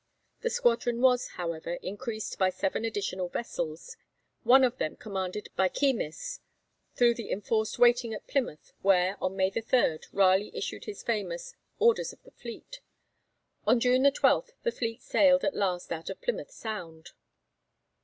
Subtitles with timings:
[0.41, 3.97] The squadron was, however, increased by seven additional vessels,
[4.41, 6.39] one of them commanded by Keymis,
[6.95, 12.09] through the enforced waiting at Plymouth, where, on May 3, Raleigh issued his famous Orders
[12.09, 12.81] to the Fleet.
[13.67, 17.11] On June 12 the fleet sailed at last out of Plymouth Sound.